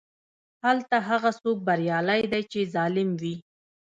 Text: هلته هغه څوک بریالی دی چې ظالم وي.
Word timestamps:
هلته 0.65 0.95
هغه 1.09 1.31
څوک 1.41 1.57
بریالی 1.67 2.21
دی 2.31 2.41
چې 2.51 2.59
ظالم 2.73 3.09
وي. 3.21 3.35